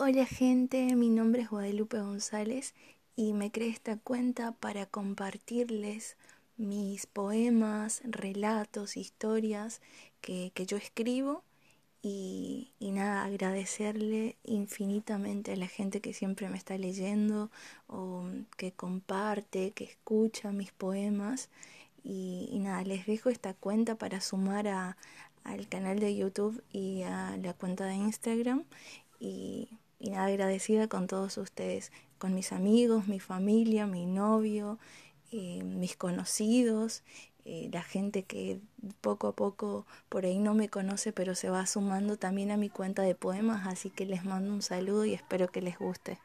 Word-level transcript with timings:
Hola 0.00 0.26
gente, 0.26 0.94
mi 0.94 1.08
nombre 1.10 1.42
es 1.42 1.50
Guadalupe 1.50 1.98
González 1.98 2.72
y 3.16 3.32
me 3.32 3.50
creé 3.50 3.70
esta 3.70 3.96
cuenta 3.96 4.52
para 4.52 4.86
compartirles 4.86 6.16
mis 6.56 7.06
poemas, 7.06 8.00
relatos, 8.04 8.96
historias 8.96 9.80
que, 10.20 10.52
yo 10.68 10.76
escribo 10.76 11.42
y, 12.00 12.70
y, 12.78 12.92
nada, 12.92 13.24
agradecerle 13.24 14.36
infinitamente 14.44 15.54
a 15.54 15.56
la 15.56 15.66
gente 15.66 16.00
que 16.00 16.14
siempre 16.14 16.48
me 16.48 16.58
está 16.58 16.78
leyendo 16.78 17.50
o 17.88 18.24
que 18.56 18.70
comparte, 18.70 19.72
que 19.72 19.82
escucha 19.82 20.52
mis 20.52 20.70
poemas 20.70 21.50
y, 22.04 22.48
y 22.52 22.60
nada, 22.60 22.84
les 22.84 23.04
dejo 23.04 23.30
esta 23.30 23.52
cuenta 23.52 23.96
para 23.96 24.20
sumar 24.20 24.68
a, 24.68 24.96
al 25.42 25.68
canal 25.68 25.98
de 25.98 26.14
YouTube 26.14 26.62
y 26.72 27.02
a 27.02 27.36
la 27.38 27.52
cuenta 27.52 27.84
de 27.86 27.96
Instagram 27.96 28.62
y 29.18 29.68
y 29.98 30.14
agradecida 30.14 30.88
con 30.88 31.06
todos 31.06 31.38
ustedes, 31.38 31.92
con 32.18 32.34
mis 32.34 32.52
amigos, 32.52 33.08
mi 33.08 33.20
familia, 33.20 33.86
mi 33.86 34.06
novio, 34.06 34.78
eh, 35.32 35.62
mis 35.64 35.96
conocidos, 35.96 37.02
eh, 37.44 37.70
la 37.72 37.82
gente 37.82 38.24
que 38.24 38.60
poco 39.00 39.28
a 39.28 39.32
poco 39.32 39.86
por 40.08 40.24
ahí 40.24 40.38
no 40.38 40.54
me 40.54 40.68
conoce, 40.68 41.12
pero 41.12 41.34
se 41.34 41.48
va 41.48 41.66
sumando 41.66 42.16
también 42.16 42.50
a 42.50 42.56
mi 42.56 42.68
cuenta 42.68 43.02
de 43.02 43.14
poemas, 43.14 43.66
así 43.66 43.90
que 43.90 44.04
les 44.04 44.24
mando 44.24 44.52
un 44.52 44.62
saludo 44.62 45.04
y 45.04 45.14
espero 45.14 45.48
que 45.48 45.62
les 45.62 45.78
guste. 45.78 46.18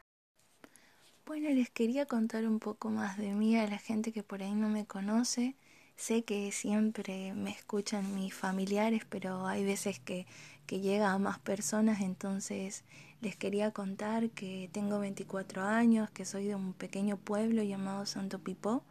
Bueno, 1.26 1.48
les 1.48 1.70
quería 1.70 2.04
contar 2.04 2.46
un 2.46 2.58
poco 2.58 2.90
más 2.90 3.16
de 3.16 3.32
mí 3.32 3.56
a 3.56 3.66
la 3.66 3.78
gente 3.78 4.12
que 4.12 4.22
por 4.22 4.42
ahí 4.42 4.54
no 4.54 4.68
me 4.68 4.84
conoce. 4.84 5.56
Sé 5.96 6.24
que 6.24 6.52
siempre 6.52 7.32
me 7.32 7.50
escuchan 7.50 8.14
mis 8.14 8.34
familiares, 8.34 9.06
pero 9.08 9.46
hay 9.46 9.64
veces 9.64 10.00
que, 10.00 10.26
que 10.66 10.80
llega 10.80 11.12
a 11.12 11.18
más 11.18 11.38
personas, 11.38 12.00
entonces 12.00 12.84
les 13.20 13.36
quería 13.36 13.70
contar 13.70 14.30
que 14.30 14.68
tengo 14.72 14.98
24 14.98 15.62
años, 15.62 16.10
que 16.10 16.24
soy 16.24 16.46
de 16.46 16.54
un 16.54 16.72
pequeño 16.72 17.16
pueblo 17.16 17.62
llamado 17.62 18.06
Santo 18.06 18.38
Pipó, 18.38 18.84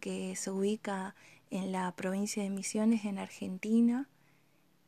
que 0.00 0.34
se 0.36 0.50
ubica 0.50 1.14
en 1.50 1.72
la 1.72 1.90
provincia 1.96 2.42
de 2.42 2.50
Misiones, 2.50 3.04
en 3.04 3.18
Argentina. 3.18 4.08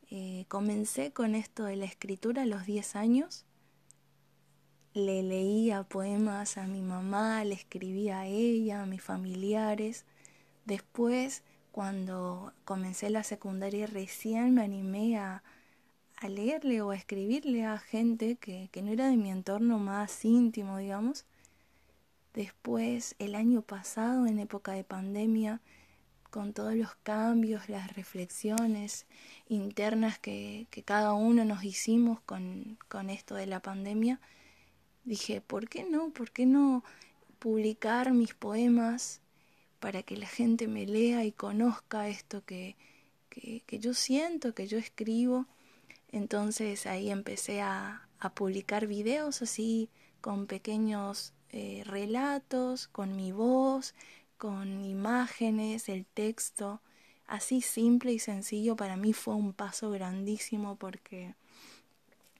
Eh, 0.09 0.45
comencé 0.47 1.11
con 1.11 1.35
esto 1.35 1.65
de 1.65 1.75
la 1.75 1.85
escritura 1.85 2.43
a 2.43 2.45
los 2.45 2.65
10 2.65 2.95
años. 2.95 3.45
Le 4.93 5.23
leía 5.23 5.83
poemas 5.83 6.57
a 6.57 6.67
mi 6.67 6.81
mamá, 6.81 7.43
le 7.43 7.55
escribía 7.55 8.19
a 8.21 8.27
ella, 8.27 8.83
a 8.83 8.85
mis 8.85 9.01
familiares. 9.01 10.05
Después, 10.65 11.43
cuando 11.71 12.53
comencé 12.63 13.09
la 13.09 13.23
secundaria, 13.23 13.87
recién 13.87 14.53
me 14.53 14.63
animé 14.63 15.17
a, 15.17 15.43
a 16.17 16.29
leerle 16.29 16.81
o 16.81 16.91
a 16.91 16.95
escribirle 16.95 17.65
a 17.65 17.77
gente 17.77 18.35
que, 18.35 18.69
que 18.71 18.81
no 18.81 18.91
era 18.91 19.09
de 19.09 19.17
mi 19.17 19.31
entorno 19.31 19.79
más 19.79 20.23
íntimo, 20.25 20.77
digamos. 20.77 21.25
Después, 22.33 23.15
el 23.19 23.35
año 23.35 23.61
pasado, 23.61 24.25
en 24.25 24.39
época 24.39 24.71
de 24.73 24.83
pandemia, 24.83 25.61
con 26.33 26.51
todos 26.53 26.73
los 26.73 26.95
cambios, 27.03 27.69
las 27.69 27.95
reflexiones 27.95 29.05
internas 29.47 30.17
que, 30.17 30.65
que 30.71 30.81
cada 30.81 31.13
uno 31.13 31.45
nos 31.45 31.63
hicimos 31.63 32.19
con, 32.21 32.79
con 32.87 33.11
esto 33.11 33.35
de 33.35 33.45
la 33.45 33.59
pandemia, 33.59 34.19
dije, 35.03 35.41
¿por 35.41 35.69
qué 35.69 35.83
no? 35.83 36.09
¿Por 36.09 36.31
qué 36.31 36.47
no 36.47 36.83
publicar 37.37 38.13
mis 38.13 38.33
poemas 38.33 39.21
para 39.79 40.01
que 40.01 40.17
la 40.17 40.27
gente 40.27 40.67
me 40.67 40.87
lea 40.87 41.23
y 41.23 41.31
conozca 41.31 42.07
esto 42.07 42.43
que, 42.45 42.75
que, 43.29 43.61
que 43.67 43.77
yo 43.77 43.93
siento, 43.93 44.55
que 44.55 44.65
yo 44.65 44.79
escribo? 44.79 45.45
Entonces 46.13 46.85
ahí 46.85 47.09
empecé 47.09 47.61
a, 47.61 48.07
publicar 48.35 48.87
videos 48.87 49.41
así 49.41 49.89
con 50.21 50.47
pequeños 50.47 51.33
eh, 51.49 51.83
relatos, 51.85 52.87
con 52.87 53.17
mi 53.17 53.33
voz, 53.33 53.93
con 54.37 54.85
imágenes, 54.85 55.89
el 55.89 56.05
texto, 56.05 56.79
así 57.27 57.61
simple 57.61 58.13
y 58.13 58.19
sencillo. 58.19 58.77
Para 58.77 58.95
mí 58.95 59.11
fue 59.11 59.35
un 59.35 59.51
paso 59.51 59.89
grandísimo 59.91 60.77
porque 60.77 61.35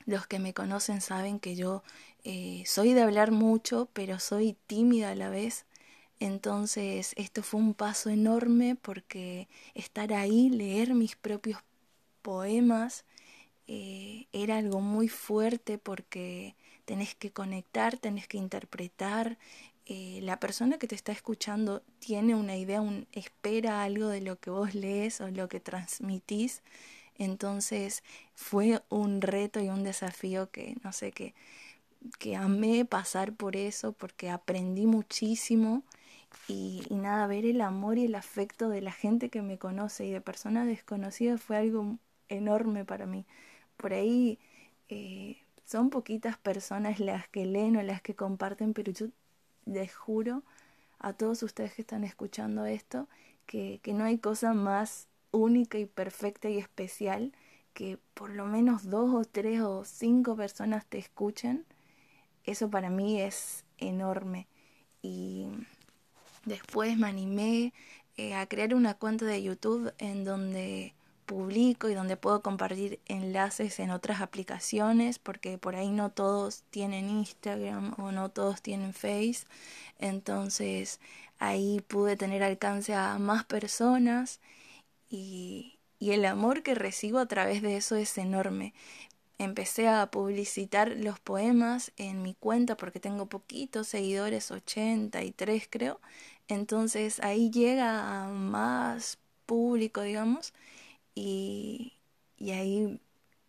los 0.06 0.26
que 0.26 0.40
me 0.40 0.54
conocen 0.54 1.02
saben 1.02 1.40
que 1.40 1.56
yo 1.58 1.84
eh, 2.24 2.64
soy 2.66 2.94
de 2.94 3.02
hablar 3.02 3.32
mucho, 3.32 3.90
pero 3.92 4.20
soy 4.20 4.56
tímida 4.68 5.10
a 5.10 5.16
la 5.16 5.30
vez. 5.30 5.66
Entonces 6.22 7.12
esto 7.18 7.44
fue 7.44 7.60
un 7.60 7.74
paso 7.74 8.10
enorme 8.10 8.78
porque 8.82 9.50
estar 9.74 10.14
ahí, 10.14 10.50
leer 10.50 10.94
mis 10.94 11.18
propios 11.18 11.60
poemas, 12.22 13.04
eh, 13.68 14.28
era 14.34 14.58
algo 14.58 14.82
muy 14.82 15.08
fuerte 15.08 15.78
porque 15.78 16.56
tenés 16.86 17.16
que 17.16 17.32
conectar, 17.32 17.98
tenés 17.98 18.28
que 18.28 18.38
interpretar. 18.38 19.38
Eh, 19.86 20.20
la 20.24 20.40
persona 20.40 20.78
que 20.78 20.88
te 20.88 20.96
está 20.96 21.12
escuchando 21.12 21.82
tiene 22.00 22.36
una 22.36 22.58
idea, 22.58 22.82
un, 22.82 23.08
espera 23.14 23.84
algo 23.84 24.08
de 24.08 24.22
lo 24.22 24.38
que 24.40 24.50
vos 24.50 24.76
lees 24.76 25.22
o 25.22 25.30
lo 25.30 25.48
que 25.50 25.60
transmitís. 25.60 26.62
Entonces 27.16 28.04
fue 28.36 28.82
un 28.90 29.22
reto 29.22 29.60
y 29.62 29.70
un 29.70 29.84
desafío 29.84 30.50
que 30.52 30.76
no 30.84 30.92
sé, 30.94 31.12
que, 31.12 31.34
que 32.20 32.36
amé 32.36 32.86
pasar 32.86 33.34
por 33.36 33.56
eso 33.56 33.94
porque 33.94 34.30
aprendí 34.30 34.86
muchísimo 34.88 35.84
y, 36.48 36.84
y, 36.90 36.96
nada, 36.96 37.28
ver 37.28 37.46
el 37.46 37.62
amor 37.62 37.98
y 37.98 38.06
el 38.06 38.16
afecto 38.16 38.70
de 38.70 38.82
la 38.82 38.92
gente 38.92 39.30
que 39.30 39.42
me 39.42 39.58
conoce 39.60 40.06
y 40.06 40.12
de 40.12 40.22
personas 40.22 40.68
desconocidas 40.68 41.42
fue 41.42 41.58
algo 41.58 41.98
enorme 42.30 42.86
para 42.86 43.06
mí 43.06 43.26
por 43.84 43.92
ahí 43.92 44.40
eh, 44.88 45.36
son 45.66 45.90
poquitas 45.90 46.38
personas 46.38 47.02
las 47.02 47.28
que 47.28 47.46
leen 47.46 47.76
o 47.76 47.84
las 47.84 48.02
que 48.02 48.16
comparten, 48.16 48.74
pero 48.74 48.94
yo 48.94 49.08
les 49.66 49.94
juro 49.94 50.42
a 51.00 51.12
todos 51.12 51.44
ustedes 51.44 51.74
que 51.74 51.82
están 51.82 52.06
escuchando 52.06 52.66
esto 52.66 53.10
que, 53.46 53.82
que 53.84 53.94
no 53.94 54.06
hay 54.06 54.20
cosa 54.20 54.54
más 54.54 55.10
única 55.32 55.78
y 55.78 55.86
perfecta 55.86 56.48
y 56.48 56.60
especial 56.60 57.34
que 57.74 58.00
por 58.14 58.30
lo 58.30 58.46
menos 58.46 58.90
dos 58.90 59.14
o 59.14 59.26
tres 59.26 59.60
o 59.60 59.84
cinco 59.84 60.38
personas 60.38 60.86
te 60.86 60.98
escuchen. 60.98 61.66
Eso 62.46 62.70
para 62.70 62.90
mí 62.90 63.20
es 63.20 63.66
enorme. 63.80 64.48
Y 65.02 65.48
después 66.46 66.98
me 66.98 67.08
animé 67.08 67.74
eh, 68.16 68.34
a 68.34 68.48
crear 68.48 68.76
una 68.76 68.94
cuenta 68.94 69.26
de 69.26 69.44
YouTube 69.44 69.94
en 69.98 70.24
donde 70.24 70.94
publico 71.26 71.90
y 71.90 71.94
donde 71.96 72.18
puedo 72.18 72.42
compartir 72.42 73.00
enlaces 73.08 73.80
en 73.80 73.92
otras 73.92 74.22
aplicaciones 74.22 75.20
porque 75.20 75.58
por 75.58 75.76
ahí 75.76 75.90
no 75.90 76.12
todos 76.12 76.64
tienen 76.70 77.10
Instagram 77.10 77.96
o 78.00 78.12
no 78.12 78.30
todos 78.30 78.62
tienen 78.62 78.94
Face. 78.94 79.46
Entonces 80.00 81.00
ahí 81.40 81.82
pude 81.88 82.18
tener 82.18 82.44
alcance 82.44 82.94
a 82.94 83.18
más 83.20 83.46
personas 83.46 84.40
y, 85.10 85.80
y 86.00 86.12
el 86.12 86.26
amor 86.26 86.64
que 86.64 86.76
recibo 86.76 87.20
a 87.20 87.28
través 87.28 87.62
de 87.62 87.78
eso 87.78 87.96
es 87.96 88.18
enorme. 88.18 88.74
Empecé 89.40 89.88
a 89.90 90.10
publicitar 90.12 90.90
los 90.98 91.20
poemas 91.20 91.92
en 91.98 92.22
mi 92.22 92.34
cuenta 92.36 92.78
porque 92.78 93.00
tengo 93.00 93.26
poquitos 93.28 93.88
seguidores 93.88 94.52
83 94.52 95.68
creo. 95.70 96.00
Entonces 96.48 97.20
ahí 97.22 97.50
llega 97.52 98.24
a 98.26 98.28
más 98.30 99.18
público 99.46 100.02
digamos 100.02 100.54
y, 101.16 101.94
y 102.38 102.52
ahí 102.52 103.00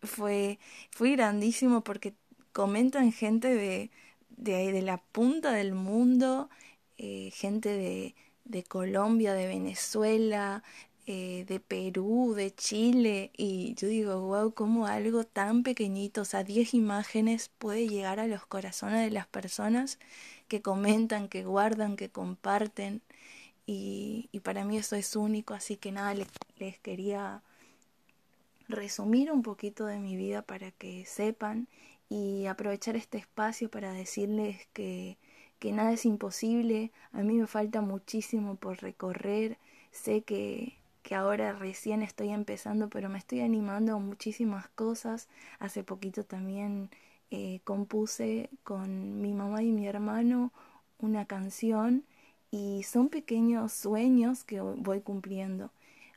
fue, 0.02 0.58
fue 0.90 1.12
grandísimo 1.12 1.82
porque 1.82 2.14
comentan 2.52 3.12
gente 3.12 3.54
de, 3.54 3.90
de, 4.30 4.72
de 4.72 4.82
la 4.82 4.98
punta 4.98 5.52
del 5.52 5.74
mundo, 5.74 6.50
eh, 6.98 7.30
gente 7.32 7.70
de, 7.70 8.14
de 8.44 8.62
Colombia, 8.64 9.34
de 9.34 9.46
Venezuela, 9.48 10.62
eh, 11.06 11.44
de 11.48 11.60
Perú, 11.60 12.34
de 12.34 12.54
Chile, 12.54 13.30
y 13.36 13.74
yo 13.74 13.88
digo, 13.88 14.20
wow, 14.22 14.54
cómo 14.54 14.86
algo 14.86 15.24
tan 15.24 15.62
pequeñito, 15.62 16.22
o 16.22 16.24
sea, 16.24 16.44
10 16.44 16.72
imágenes 16.74 17.50
puede 17.58 17.88
llegar 17.88 18.20
a 18.20 18.26
los 18.26 18.46
corazones 18.46 19.04
de 19.04 19.10
las 19.10 19.26
personas 19.26 19.98
que 20.48 20.62
comentan, 20.62 21.28
que 21.28 21.44
guardan, 21.44 21.96
que 21.96 22.10
comparten, 22.10 23.02
y, 23.66 24.28
y 24.32 24.40
para 24.40 24.64
mí 24.64 24.76
eso 24.78 24.96
es 24.96 25.16
único, 25.16 25.54
así 25.54 25.76
que 25.76 25.92
nada, 25.92 26.14
les, 26.14 26.28
les 26.58 26.78
quería 26.78 27.42
resumir 28.68 29.30
un 29.32 29.42
poquito 29.42 29.86
de 29.86 29.98
mi 29.98 30.16
vida 30.16 30.42
para 30.42 30.70
que 30.72 31.04
sepan 31.06 31.68
y 32.08 32.46
aprovechar 32.46 32.96
este 32.96 33.18
espacio 33.18 33.70
para 33.70 33.92
decirles 33.92 34.66
que, 34.72 35.18
que 35.58 35.72
nada 35.72 35.92
es 35.92 36.04
imposible, 36.04 36.92
a 37.12 37.22
mí 37.22 37.34
me 37.34 37.46
falta 37.46 37.80
muchísimo 37.80 38.56
por 38.56 38.78
recorrer, 38.82 39.58
sé 39.90 40.22
que, 40.22 40.78
que 41.02 41.14
ahora 41.14 41.52
recién 41.52 42.02
estoy 42.02 42.30
empezando, 42.30 42.88
pero 42.88 43.08
me 43.08 43.18
estoy 43.18 43.40
animando 43.40 43.94
a 43.94 43.98
muchísimas 43.98 44.68
cosas. 44.68 45.28
Hace 45.58 45.84
poquito 45.84 46.24
también 46.24 46.90
eh, 47.30 47.60
compuse 47.64 48.48
con 48.64 49.20
mi 49.20 49.34
mamá 49.34 49.62
y 49.62 49.70
mi 49.72 49.86
hermano 49.86 50.52
una 50.98 51.26
canción 51.26 52.04
y 52.50 52.84
son 52.84 53.08
pequeños 53.08 53.72
sueños 53.72 54.44
que 54.44 54.60
voy 54.60 55.00
cumpliendo. 55.00 55.70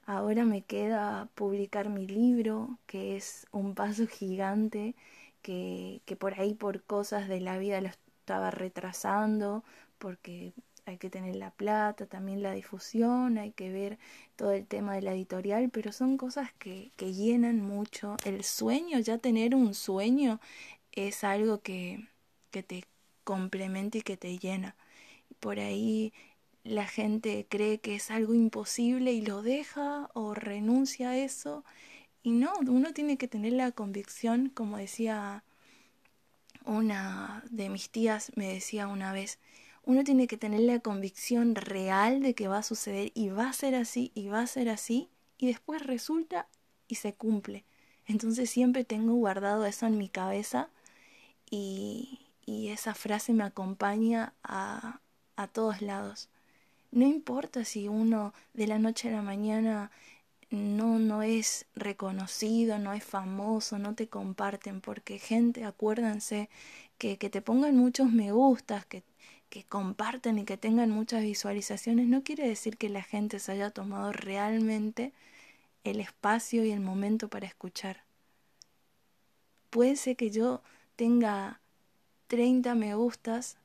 Ahora 0.08 0.46
me 0.46 0.64
queda 0.64 1.30
publicar 1.36 1.90
mi 1.90 2.08
libro, 2.08 2.80
que 2.88 3.18
es 3.18 3.46
un 3.52 3.76
paso 3.76 4.08
gigante 4.08 4.96
que, 5.44 6.02
que 6.06 6.16
por 6.16 6.40
ahí 6.40 6.54
por 6.56 6.82
cosas 6.84 7.28
de 7.28 7.42
la 7.42 7.58
vida 7.60 7.82
lo 7.82 7.90
estaba 7.90 8.50
retrasando, 8.52 9.64
porque 10.00 10.54
hay 10.86 10.98
que 10.98 11.10
tener 11.10 11.36
la 11.36 11.52
plata, 11.52 12.06
también 12.08 12.42
la 12.42 12.54
difusión, 12.54 13.38
hay 13.38 13.52
que 13.52 13.72
ver 13.72 14.00
todo 14.38 14.54
el 14.54 14.66
tema 14.66 14.96
de 14.96 15.02
la 15.02 15.14
editorial, 15.14 15.70
pero 15.72 15.92
son 15.92 16.18
cosas 16.18 16.54
que, 16.60 16.92
que 16.96 17.14
llenan 17.14 17.62
mucho. 17.62 18.16
El 18.26 18.44
sueño, 18.46 19.00
ya 19.00 19.18
tener 19.18 19.56
un 19.56 19.74
sueño, 19.74 20.40
es 20.94 21.24
algo 21.26 21.60
que, 21.62 22.08
que 22.52 22.64
te 22.64 22.86
complementa 23.26 23.98
y 23.98 24.02
que 24.04 24.18
te 24.18 24.38
llena. 24.38 24.76
Por 25.40 25.60
ahí 25.60 26.14
la 26.68 26.86
gente 26.86 27.48
cree 27.50 27.80
que 27.80 27.96
es 27.96 28.12
algo 28.12 28.34
imposible 28.34 29.14
y 29.14 29.22
lo 29.22 29.42
deja 29.42 30.10
o 30.14 30.34
renuncia 30.34 31.12
a 31.12 31.18
eso. 31.18 31.64
Y 32.24 32.32
no, 32.32 32.54
uno 32.68 32.94
tiene 32.94 33.18
que 33.18 33.28
tener 33.28 33.54
la 33.54 33.72
convicción, 33.72 34.50
como 34.50 34.78
decía 34.78 35.44
una 36.66 37.44
de 37.50 37.70
mis 37.70 37.90
tías, 37.90 38.32
me 38.36 38.54
decía 38.54 38.88
una 38.88 39.14
vez, 39.14 39.40
uno 39.86 40.04
tiene 40.04 40.28
que 40.28 40.38
tener 40.38 40.62
la 40.62 40.80
convicción 40.80 41.56
real 41.56 42.22
de 42.22 42.36
que 42.36 42.50
va 42.50 42.60
a 42.60 42.64
suceder 42.64 43.12
y 43.16 43.30
va 43.30 43.50
a 43.50 43.54
ser 43.54 43.76
así 43.76 44.12
y 44.14 44.28
va 44.28 44.42
a 44.42 44.48
ser 44.48 44.70
así 44.70 45.10
y 45.38 45.48
después 45.48 45.82
resulta 45.86 46.48
y 46.88 46.96
se 46.96 47.14
cumple. 47.14 47.64
Entonces 48.06 48.50
siempre 48.50 48.84
tengo 48.84 49.14
guardado 49.14 49.66
eso 49.66 49.86
en 49.88 49.98
mi 49.98 50.10
cabeza 50.10 50.70
y, 51.50 52.24
esa 52.48 52.94
frase 52.96 53.34
me 53.34 53.44
acompaña 53.44 54.34
a 54.44 55.00
todos 55.54 55.82
lados. 55.82 56.30
No 56.98 57.06
importa 57.06 57.64
si 57.64 57.88
uno 57.88 58.34
de 58.54 58.68
la 58.68 58.80
noche 58.80 59.10
a 59.10 59.12
la 59.12 59.22
mañana 59.22 59.92
no, 60.50 61.00
no 61.00 61.22
es 61.22 61.68
reconocido, 61.76 62.80
no 62.80 62.94
es 62.94 63.04
famoso, 63.04 63.78
no 63.78 63.94
te 63.96 64.08
comparten, 64.08 64.82
porque 64.82 65.20
gente, 65.20 65.64
acuérdense, 65.66 66.50
que, 66.98 67.18
que 67.18 67.30
te 67.30 67.42
pongan 67.42 67.78
muchos 67.78 68.12
me 68.12 68.32
gustas, 68.32 68.86
que 68.86 69.04
que 69.50 69.64
comparten 69.64 70.40
y 70.40 70.46
que 70.46 70.58
tengan 70.58 70.90
muchas 70.92 71.24
visualizaciones 71.24 72.08
no 72.08 72.24
quiere 72.24 72.48
decir 72.48 72.78
que 72.78 72.90
la 72.90 73.04
gente 73.04 73.40
se 73.40 73.54
haya 73.54 73.70
tomado 73.70 74.12
realmente 74.12 75.14
el 75.84 76.00
espacio 76.00 76.66
y 76.66 76.72
el 76.72 76.82
momento 76.82 77.30
para 77.30 77.48
escuchar. 77.48 78.04
Puede 79.70 79.96
ser 79.96 80.18
que 80.18 80.32
yo 80.32 80.62
tenga 80.96 81.62
30 82.28 82.76
me 82.76 82.94
gustas 82.96 83.58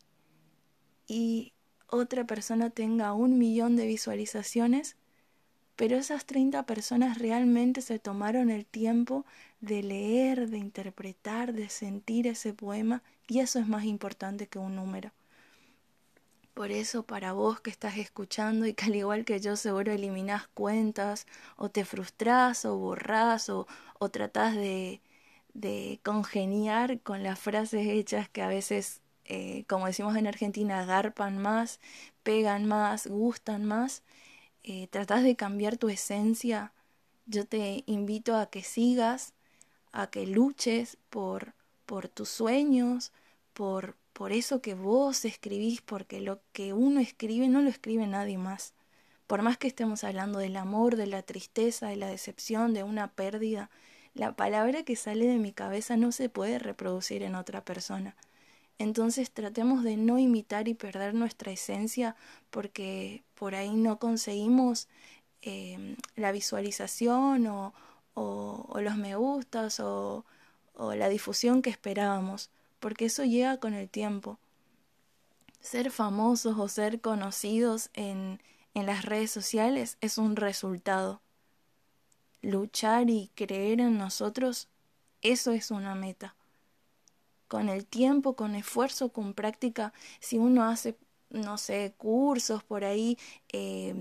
y 1.09 1.52
otra 1.93 2.27
persona 2.27 2.71
tenga 2.71 3.13
un 3.13 3.39
millón 3.39 3.77
de 3.77 3.87
visualizaciones, 3.87 4.97
pero 5.77 5.97
esas 5.99 6.27
30 6.27 6.65
personas 6.67 7.19
realmente 7.19 7.83
se 7.83 7.99
tomaron 8.01 8.51
el 8.51 8.67
tiempo 8.67 9.27
de 9.61 9.83
leer, 9.85 10.49
de 10.51 10.59
interpretar, 10.59 11.53
de 11.55 11.69
sentir 11.69 12.27
ese 12.27 12.55
poema 12.55 13.03
y 13.29 13.41
eso 13.41 13.61
es 13.61 13.69
más 13.69 13.85
importante 13.85 14.49
que 14.49 14.59
un 14.59 14.77
número. 14.77 15.13
Por 16.55 16.71
eso 16.71 17.03
para 17.05 17.33
vos 17.33 17.61
que 17.61 17.71
estás 17.71 17.97
escuchando 17.99 18.67
y 18.67 18.75
que 18.75 18.87
al 18.87 18.97
igual 18.97 19.25
que 19.27 19.41
yo 19.41 19.57
seguro 19.57 19.93
eliminás 19.93 20.49
cuentas 20.49 21.27
o 21.57 21.71
te 21.71 21.85
frustrás 21.85 22.65
o 22.67 22.77
borrás 22.79 23.49
o, 23.51 23.67
o 23.99 24.09
tratás 24.11 24.55
de, 24.57 25.01
de 25.55 26.01
congeniar 26.05 27.01
con 27.03 27.23
las 27.23 27.39
frases 27.41 27.87
hechas 27.89 28.29
que 28.31 28.43
a 28.43 28.49
veces, 28.49 29.02
eh, 29.33 29.65
como 29.67 29.87
decimos 29.87 30.15
en 30.17 30.27
Argentina, 30.27 30.81
agarpan 30.81 31.39
más, 31.39 31.81
pegan 32.23 32.67
más, 32.67 33.07
gustan 33.07 33.65
más, 33.65 34.03
eh, 34.63 34.89
tratás 34.89 35.23
de 35.25 35.37
cambiar 35.37 35.79
tu 35.79 35.89
esencia, 35.89 36.75
yo 37.25 37.47
te 37.47 37.83
invito 37.87 38.37
a 38.37 38.51
que 38.51 38.63
sigas, 38.63 39.33
a 39.91 40.09
que 40.09 40.27
luches 40.27 40.99
por, 41.09 41.55
por 41.87 42.09
tus 42.09 42.29
sueños, 42.29 43.11
por, 43.55 43.97
por 44.13 44.33
eso 44.33 44.61
que 44.61 44.75
vos 44.75 45.25
escribís, 45.25 45.81
porque 45.81 46.21
lo 46.21 46.43
que 46.53 46.75
uno 46.75 47.01
escribe 47.01 47.49
no 47.49 47.63
lo 47.63 47.71
escribe 47.71 48.07
nadie 48.07 48.37
más. 48.37 48.75
Por 49.27 49.41
más 49.41 49.57
que 49.57 49.69
estemos 49.69 50.05
hablando 50.05 50.41
del 50.41 50.57
amor, 50.59 50.97
de 50.97 51.07
la 51.07 51.23
tristeza, 51.23 51.89
de 51.89 51.97
la 51.97 52.09
decepción, 52.09 52.75
de 52.75 52.83
una 52.83 53.13
pérdida, 53.13 53.71
la 54.13 54.37
palabra 54.37 54.83
que 54.83 54.95
sale 54.97 55.27
de 55.27 55.39
mi 55.39 55.53
cabeza 55.53 55.97
no 55.97 56.13
se 56.13 56.29
puede 56.29 56.59
reproducir 56.59 57.23
en 57.23 57.35
otra 57.35 57.65
persona. 57.65 58.15
Entonces 58.83 59.31
tratemos 59.31 59.85
de 59.85 59.97
no 59.97 60.19
imitar 60.19 60.67
y 60.67 60.75
perder 60.75 61.15
nuestra 61.15 61.53
esencia 61.53 62.17
porque 62.51 63.23
por 63.37 63.55
ahí 63.55 63.77
no 63.77 64.01
conseguimos 64.01 64.89
eh, 65.43 65.95
la 66.17 66.33
visualización 66.33 67.47
o, 67.47 67.73
los 68.17 68.97
me 68.97 69.15
gustas 69.15 69.79
o, 69.79 70.25
la 70.97 71.09
difusión 71.09 71.63
que 71.63 71.71
esperábamos 71.71 72.51
porque 72.81 73.05
eso 73.05 73.23
llega 73.23 73.59
con 73.59 73.75
el 73.75 73.89
tiempo. 73.89 74.41
Ser 75.61 75.93
famosos 75.93 76.59
o 76.59 76.67
ser 76.67 77.01
conocidos 77.01 77.89
en 77.95 78.41
las 78.75 79.05
redes 79.05 79.31
sociales 79.31 79.97
es 80.01 80.19
un 80.19 80.35
resultado. 80.35 81.21
Luchar 82.41 83.11
y 83.11 83.31
creer 83.37 83.81
en 83.81 83.97
nosotros, 83.97 84.67
eso 85.21 85.53
es 85.53 85.71
una 85.71 85.95
meta. 85.95 86.35
Con 87.53 87.69
el 87.69 87.85
tiempo, 87.85 88.35
con 88.35 88.55
esfuerzo, 88.55 89.11
con 89.11 89.35
práctica, 89.35 89.93
si 90.21 90.39
uno 90.39 90.65
hace, 90.65 90.97
no 91.29 91.59
sé, 91.59 91.93
cursos 91.99 92.65
por 92.65 92.83
ahí 92.83 93.19
eh, 93.53 93.95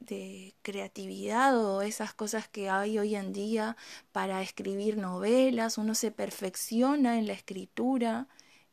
de 0.00 0.54
creatividad 0.62 1.56
o 1.64 1.82
esas 1.82 2.14
cosas 2.14 2.48
que 2.48 2.68
hay 2.68 2.98
hoy 2.98 3.14
en 3.14 3.32
día 3.32 3.76
para 4.10 4.42
escribir 4.42 4.96
novelas, 4.96 5.78
uno 5.78 5.94
se 5.94 6.10
perfecciona 6.10 7.16
en 7.20 7.28
la 7.28 7.34
escritura, 7.34 8.26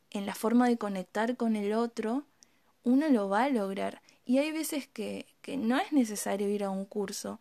en 0.09 0.25
la 0.25 0.33
forma 0.33 0.67
de 0.67 0.79
conectar 0.79 1.37
con 1.37 1.55
el 1.55 1.73
otro, 1.73 2.25
uno 2.83 3.07
lo 3.09 3.29
va 3.29 3.43
a 3.43 3.49
lograr. 3.49 4.01
Y 4.25 4.39
hay 4.39 4.51
veces 4.51 4.87
que, 4.87 5.27
que 5.43 5.57
no 5.57 5.77
es 5.77 5.91
necesario 5.91 6.49
ir 6.49 6.63
a 6.63 6.71
un 6.71 6.85
curso, 6.85 7.39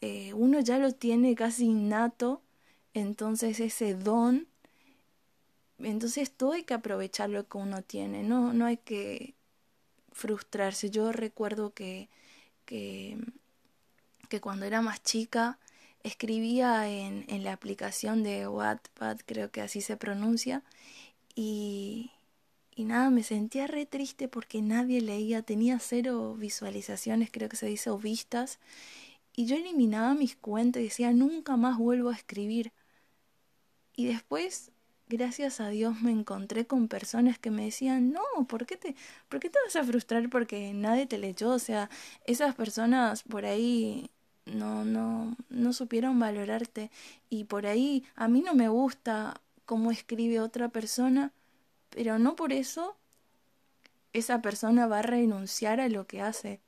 eh, 0.00 0.32
uno 0.34 0.58
ya 0.58 0.78
lo 0.78 0.90
tiene 0.90 1.36
casi 1.36 1.66
innato, 1.66 2.42
entonces 2.94 3.60
ese 3.60 3.94
don, 3.94 4.48
entonces 5.84 6.32
todo 6.32 6.52
hay 6.52 6.64
que 6.64 6.74
aprovechar 6.74 7.30
lo 7.30 7.48
que 7.48 7.58
uno 7.58 7.82
tiene, 7.82 8.22
no, 8.22 8.52
no 8.52 8.66
hay 8.66 8.78
que 8.78 9.34
frustrarse. 10.12 10.90
Yo 10.90 11.12
recuerdo 11.12 11.74
que 11.74 12.08
que, 12.64 13.18
que 14.28 14.40
cuando 14.40 14.66
era 14.66 14.82
más 14.82 15.02
chica 15.02 15.58
escribía 16.02 16.88
en, 16.88 17.24
en 17.28 17.44
la 17.44 17.52
aplicación 17.52 18.22
de 18.22 18.46
Wattpad, 18.48 19.20
creo 19.26 19.50
que 19.50 19.62
así 19.62 19.80
se 19.80 19.96
pronuncia, 19.96 20.62
y, 21.34 22.12
y 22.74 22.84
nada, 22.84 23.10
me 23.10 23.22
sentía 23.22 23.66
re 23.66 23.86
triste 23.86 24.28
porque 24.28 24.60
nadie 24.62 25.00
leía, 25.00 25.42
tenía 25.42 25.78
cero 25.78 26.34
visualizaciones, 26.34 27.30
creo 27.32 27.48
que 27.48 27.56
se 27.56 27.66
dice, 27.66 27.90
o 27.90 27.98
vistas, 27.98 28.58
y 29.34 29.46
yo 29.46 29.56
eliminaba 29.56 30.14
mis 30.14 30.36
cuentas 30.36 30.80
y 30.80 30.84
decía, 30.86 31.12
nunca 31.12 31.56
más 31.56 31.78
vuelvo 31.78 32.10
a 32.10 32.14
escribir. 32.14 32.72
Y 33.96 34.06
después 34.06 34.72
gracias 35.08 35.60
a 35.60 35.68
Dios 35.68 36.00
me 36.02 36.10
encontré 36.10 36.66
con 36.66 36.88
personas 36.88 37.38
que 37.38 37.50
me 37.50 37.64
decían, 37.64 38.12
no, 38.12 38.22
¿por 38.48 38.66
qué 38.66 38.76
te, 38.76 38.96
¿por 39.28 39.40
qué 39.40 39.50
te 39.50 39.58
vas 39.64 39.76
a 39.76 39.84
frustrar 39.84 40.28
porque 40.30 40.72
nadie 40.74 41.06
te 41.06 41.18
leyó? 41.18 41.50
O 41.50 41.58
sea, 41.58 41.90
esas 42.26 42.54
personas 42.54 43.22
por 43.22 43.44
ahí 43.44 44.10
no, 44.46 44.84
no, 44.84 45.36
no 45.48 45.72
supieron 45.72 46.18
valorarte 46.18 46.90
y 47.30 47.44
por 47.44 47.66
ahí 47.66 48.04
a 48.14 48.28
mí 48.28 48.40
no 48.42 48.54
me 48.54 48.68
gusta 48.68 49.40
cómo 49.64 49.90
escribe 49.90 50.40
otra 50.40 50.68
persona, 50.68 51.32
pero 51.90 52.18
no 52.18 52.36
por 52.36 52.52
eso 52.52 52.96
esa 54.12 54.40
persona 54.42 54.86
va 54.86 55.00
a 55.00 55.02
renunciar 55.02 55.80
a 55.80 55.88
lo 55.88 56.06
que 56.06 56.22
hace. 56.22 56.60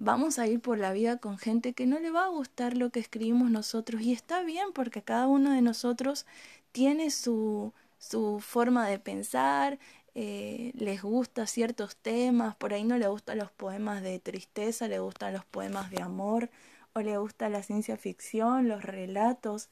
Vamos 0.00 0.38
a 0.38 0.46
ir 0.46 0.60
por 0.60 0.78
la 0.78 0.92
vida 0.92 1.16
con 1.16 1.38
gente 1.38 1.72
que 1.72 1.84
no 1.84 1.98
le 1.98 2.12
va 2.12 2.26
a 2.26 2.28
gustar 2.28 2.76
lo 2.76 2.90
que 2.90 3.00
escribimos 3.00 3.50
nosotros. 3.50 4.00
Y 4.00 4.12
está 4.12 4.44
bien 4.44 4.68
porque 4.72 5.02
cada 5.02 5.26
uno 5.26 5.50
de 5.50 5.60
nosotros 5.60 6.24
tiene 6.70 7.10
su, 7.10 7.72
su 7.98 8.38
forma 8.38 8.86
de 8.86 9.00
pensar, 9.00 9.80
eh, 10.14 10.70
les 10.76 11.02
gusta 11.02 11.48
ciertos 11.48 11.96
temas, 11.96 12.54
por 12.54 12.74
ahí 12.74 12.84
no 12.84 12.96
le 12.96 13.08
gustan 13.08 13.38
los 13.38 13.50
poemas 13.50 14.00
de 14.02 14.20
tristeza, 14.20 14.86
le 14.86 15.00
gustan 15.00 15.32
los 15.32 15.44
poemas 15.44 15.90
de 15.90 16.00
amor, 16.00 16.48
o 16.92 17.00
le 17.00 17.18
gusta 17.18 17.48
la 17.48 17.64
ciencia 17.64 17.96
ficción, 17.96 18.68
los 18.68 18.84
relatos, 18.84 19.68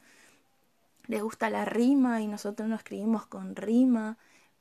le 1.06 1.22
gusta 1.22 1.50
la 1.50 1.64
rima 1.64 2.20
y 2.20 2.26
nosotros 2.26 2.68
nos 2.68 2.80
escribimos 2.80 3.26
con 3.26 3.54
rima, 3.54 4.18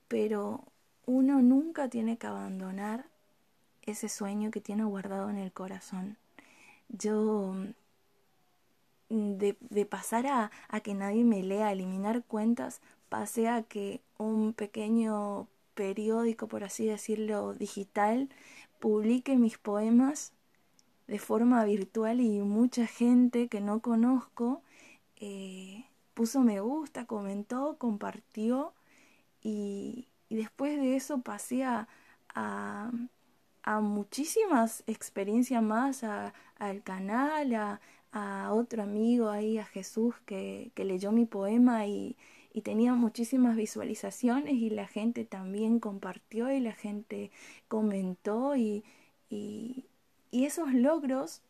pero 0.07 0.63
uno 1.07 1.41
nunca 1.41 1.89
tiene 1.89 2.19
que 2.19 2.27
abandonar 2.27 3.14
ese 3.85 4.09
sueño 4.09 4.51
que 4.51 4.61
tiene 4.61 4.83
guardado 4.83 5.29
en 5.29 5.37
el 5.37 5.51
corazón. 5.51 6.17
Yo 6.89 7.55
de, 9.09 9.57
de 9.59 9.85
pasar 9.85 10.27
a, 10.27 10.51
que 10.81 10.93
nadie 10.93 11.23
me 11.23 11.43
lea, 11.43 11.71
eliminar 11.71 12.23
cuentas, 12.23 12.81
pasé 13.09 13.47
a 13.47 13.63
que 13.63 14.01
un 14.17 14.53
pequeño 14.53 15.47
periódico, 15.73 16.47
por 16.47 16.63
así 16.63 16.85
decirlo, 16.85 17.53
digital, 17.53 18.29
publique 18.79 19.37
mis 19.37 19.57
poemas 19.57 20.33
de 21.07 21.19
forma 21.19 21.63
virtual 21.65 22.19
y 22.21 22.39
mucha 22.41 22.87
gente 22.87 23.47
que 23.47 23.61
no 23.61 23.79
conozco 23.81 24.63
eh, 25.17 25.85
puso 26.13 26.41
me 26.41 26.59
gusta, 26.61 27.05
comentó, 27.05 27.77
compartió 27.77 28.73
y, 29.41 30.07
después 30.29 30.77
de 30.77 30.95
eso 30.95 31.21
pasé 31.21 31.63
a, 31.63 31.87
muchísimas 33.81 34.83
experiencias 34.87 35.61
más, 35.63 36.03
al 36.03 36.83
canal, 36.83 37.53
a, 37.55 37.81
a 38.11 38.53
otro 38.53 38.83
amigo 38.83 39.29
ahí, 39.29 39.57
a 39.57 39.65
Jesús, 39.65 40.15
que, 40.25 40.71
que 40.75 40.85
leyó 40.85 41.11
mi 41.11 41.25
poema 41.25 41.85
y, 41.87 42.15
y 42.55 42.61
tenía 42.61 42.93
muchísimas 42.93 43.57
visualizaciones 43.57 44.53
y 44.53 44.69
la 44.69 44.87
gente 44.87 45.25
también 45.25 45.81
compartió 45.81 46.49
y 46.49 46.61
la 46.61 46.71
gente 46.71 47.29
comentó 47.67 48.55
y, 48.55 48.85
y, 49.29 49.83
esos 50.31 50.73
logros 50.73 51.41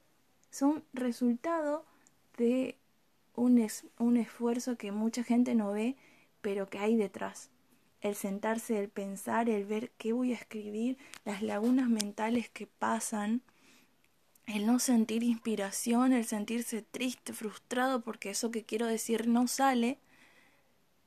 son 0.49 0.83
resultado 0.93 1.85
de 2.37 2.75
un, 3.35 3.63
un 3.99 4.17
esfuerzo 4.17 4.77
que 4.77 4.91
mucha 4.91 5.23
gente 5.23 5.53
no 5.53 5.73
ve, 5.73 5.95
pero 6.41 6.69
que 6.71 6.79
hay 6.79 6.95
detrás. 6.95 7.51
El 8.01 8.15
sentarse, 8.15 8.79
el 8.79 8.89
pensar, 8.89 9.49
el 9.49 9.65
ver 9.65 9.91
qué 9.97 10.13
voy 10.13 10.31
a 10.33 10.35
escribir, 10.35 10.97
las 11.23 11.41
lagunas 11.41 11.89
mentales 11.89 12.49
que 12.49 12.67
pasan, 12.67 13.41
el 14.47 14.65
no 14.67 14.79
sentir 14.79 15.23
inspiración, 15.23 16.13
el 16.13 16.25
sentirse 16.25 16.81
triste, 16.83 17.33
frustrado 17.33 18.01
porque 18.01 18.29
eso 18.29 18.51
que 18.51 18.63
quiero 18.63 18.85
decir 18.85 19.27
no 19.27 19.47
sale, 19.47 19.97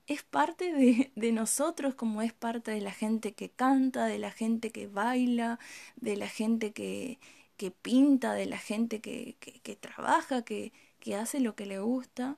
es 0.09 0.23
parte 0.23 0.73
de, 0.73 1.13
de, 1.15 1.33
nosotros 1.33 1.95
como 1.95 2.23
es 2.23 2.33
parte 2.33 2.71
de 2.73 2.81
la 2.81 2.93
gente 2.93 3.33
que 3.35 3.51
canta, 3.51 4.07
de 4.07 4.19
la 4.19 4.31
gente 4.31 4.71
que 4.71 4.87
baila, 4.87 5.59
de 5.97 6.17
la 6.17 6.29
gente 6.29 6.73
que, 6.73 7.19
que 7.59 7.71
pinta, 7.71 8.33
de 8.35 8.47
la 8.47 8.59
gente 8.59 9.01
que, 9.01 9.37
que, 9.41 9.77
trabaja, 9.77 10.43
que, 10.43 10.73
que, 11.01 11.17
hace 11.17 11.41
lo 11.41 11.55
que 11.55 11.67
le 11.67 11.81
gusta. 11.81 12.37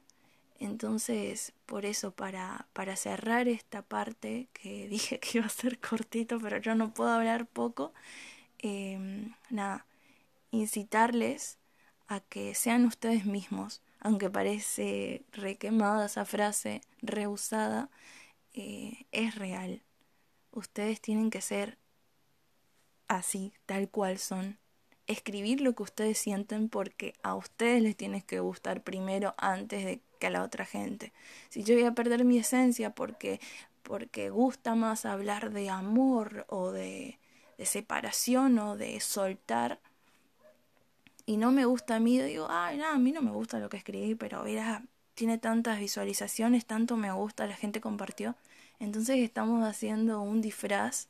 Entonces, 0.61 1.55
por 1.67 1.87
eso, 1.87 2.13
para, 2.13 2.69
para 2.75 2.95
cerrar 2.95 3.49
esta 3.49 3.83
parte, 3.83 4.49
que 4.53 4.89
dije 4.91 5.19
que 5.19 5.39
iba 5.39 5.47
a 5.47 5.51
ser 5.51 5.81
cortito, 5.81 6.39
pero 6.41 6.59
yo 6.59 6.75
no 6.75 6.95
puedo 6.95 7.11
hablar 7.11 7.47
poco, 7.47 7.93
em, 8.59 9.35
nada, 9.51 9.87
incitarles 10.53 11.59
a 12.09 12.21
que 12.21 12.55
sean 12.55 12.85
ustedes 12.87 13.25
mismos, 13.27 13.83
aunque 14.01 14.31
parece 14.31 15.25
requemada 15.33 16.07
esa 16.07 16.25
frase, 16.27 16.83
reusada, 17.03 17.91
eh, 18.55 19.07
es 19.13 19.37
real. 19.37 19.83
Ustedes 20.53 21.01
tienen 21.01 21.31
que 21.31 21.41
ser 21.41 21.79
así, 23.09 23.53
tal 23.67 23.89
cual 23.89 24.19
son. 24.19 24.59
Escribir 25.07 25.61
lo 25.61 25.75
que 25.75 25.85
ustedes 25.85 26.19
sienten 26.19 26.69
porque 26.69 27.15
a 27.23 27.35
ustedes 27.35 27.83
les 27.83 27.97
tiene 27.97 28.23
que 28.23 28.41
gustar 28.41 28.83
primero 28.83 29.35
antes 29.39 29.85
de 29.85 30.03
que 30.21 30.29
a 30.29 30.31
la 30.31 30.45
otra 30.45 30.65
gente. 30.65 31.13
Si 31.49 31.65
yo 31.65 31.75
voy 31.75 31.85
a 31.85 31.95
perder 31.95 32.25
mi 32.25 32.39
esencia 32.39 32.91
porque, 32.91 33.41
porque 33.83 34.31
gusta 34.31 34.77
más 34.77 35.05
hablar 35.05 35.51
de 35.51 35.69
amor 35.69 36.47
o 36.49 36.71
de, 36.71 37.19
separación 37.65 38.59
o 38.61 38.77
de 38.77 39.01
soltar, 39.01 39.81
y 41.27 41.37
no 41.37 41.53
me 41.53 41.65
gusta 41.65 41.97
a 41.97 42.01
mí, 42.01 42.21
digo, 42.21 42.47
ay, 42.51 42.79
no, 42.79 42.87
a 42.87 42.99
mí 42.99 43.13
no 43.13 43.23
me 43.23 43.31
gusta 43.31 43.59
lo 43.59 43.69
que 43.69 43.77
escribí, 43.77 44.15
pero 44.15 44.43
mira, 44.45 44.83
tiene 45.15 45.39
tantas 45.39 45.79
visualizaciones, 45.79 46.67
tanto 46.67 46.97
me 46.97 47.13
gusta, 47.13 47.47
la 47.47 47.57
gente 47.57 47.81
compartió. 47.81 48.37
Entonces 48.79 49.19
estamos 49.19 49.65
haciendo 49.65 50.23
un 50.23 50.41
disfraz 50.41 51.09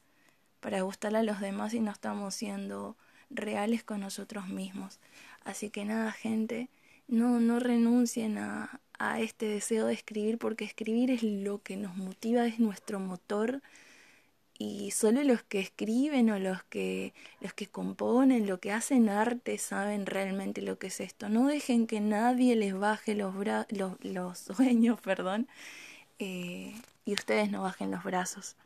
para 0.61 0.83
gustarle 0.83 1.19
a 1.19 1.23
los 1.23 1.41
demás 1.41 1.75
y 1.75 1.81
no 1.81 1.91
estamos 1.91 2.35
siendo 2.35 2.97
reales 3.31 3.85
con 3.85 4.01
nosotros 4.01 4.49
mismos. 4.49 4.99
Así 5.45 5.71
que 5.71 5.85
nada, 5.85 6.13
gente, 6.13 6.69
no, 7.09 7.41
no 7.41 7.61
renuncien 7.61 8.39
a, 8.39 8.81
a 9.01 9.19
este 9.19 9.47
deseo 9.47 9.87
de 9.87 9.95
escribir 9.95 10.39
porque 10.39 10.65
escribir 10.65 11.11
es 11.11 11.23
lo 11.23 11.63
que 11.63 11.77
nos 11.77 11.97
motiva, 11.97 12.47
es 12.47 12.61
nuestro 12.61 13.01
motor 13.01 13.63
y 14.59 14.91
solo 14.91 15.25
los 15.25 15.43
que 15.43 15.59
escriben 15.59 16.31
o 16.31 16.39
los 16.39 16.63
que 16.65 17.15
los 17.41 17.55
que 17.55 17.67
componen, 17.67 18.47
lo 18.47 18.61
que 18.61 18.73
hacen 18.73 19.09
arte 19.09 19.57
saben 19.57 20.05
realmente 20.05 20.61
lo 20.61 20.79
que 20.79 20.89
es 20.89 21.01
esto. 21.01 21.31
No 21.31 21.47
dejen 21.47 21.87
que 21.87 22.01
nadie 22.01 22.57
les 22.57 22.79
baje 22.79 23.15
los, 23.15 23.35
los, 23.71 23.97
los, 24.05 24.39
sueños, 24.39 25.01
perdón, 25.03 25.49
eh, 26.19 26.75
y 27.07 27.15
ustedes 27.15 27.51
no 27.51 27.63
bajen 27.63 27.91
los 27.91 28.05
brazos, 28.05 28.57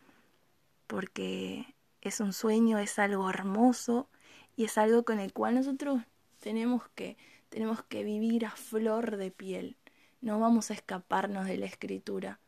porque 0.88 1.64
es 2.02 2.18
un 2.18 2.32
sueño, 2.32 2.78
es 2.78 2.98
algo 2.98 3.30
hermoso 3.30 4.08
y 4.56 4.64
es 4.64 4.78
algo 4.78 5.04
con 5.04 5.20
el 5.20 5.32
cual 5.32 5.54
nosotros 5.54 6.02
tenemos 6.40 6.88
que 6.96 7.16
tenemos 7.50 7.84
que 7.84 8.02
vivir 8.02 8.46
a 8.46 8.50
flor 8.50 9.16
de 9.16 9.30
piel. 9.30 9.76
No 10.24 10.40
vamos 10.40 10.70
a 10.70 10.74
escaparnos 10.74 11.46
de 11.46 11.58
la 11.58 11.66
escritura 11.66 12.40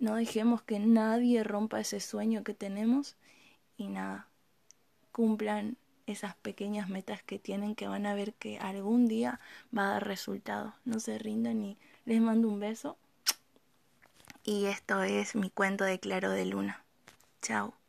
no 0.00 0.14
dejemos 0.14 0.62
que 0.62 0.78
nadie 0.78 1.44
rompa 1.44 1.78
ese 1.78 2.00
sueño 2.00 2.42
que 2.42 2.54
tenemos 2.54 3.16
y 3.76 3.88
nada, 3.88 4.28
cumplan 5.12 5.76
esas 6.06 6.34
pequeñas 6.36 6.88
metas 6.88 7.22
que 7.22 7.38
tienen 7.38 7.74
que 7.74 7.86
van 7.86 8.06
a 8.06 8.14
ver 8.14 8.32
que 8.32 8.58
algún 8.58 9.08
día 9.08 9.40
va 9.76 9.84
a 9.84 9.92
dar 9.92 10.08
resultado. 10.08 10.74
No 10.86 11.00
se 11.00 11.18
rindan 11.18 11.62
y 11.62 11.76
les 12.06 12.20
mando 12.22 12.48
un 12.48 12.60
beso. 12.60 12.96
Y 14.42 14.66
esto 14.66 15.02
es 15.02 15.36
mi 15.36 15.50
cuento 15.50 15.84
de 15.84 16.00
Claro 16.00 16.30
de 16.30 16.46
Luna. 16.46 16.82
Chao. 17.42 17.79